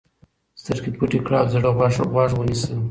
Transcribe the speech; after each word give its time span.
سترګې 0.61 0.91
پټې 0.97 1.19
کړه 1.25 1.37
او 1.41 1.47
د 1.47 1.49
زړه 1.53 1.69
غوږ 2.13 2.31
ونیسه. 2.35 2.69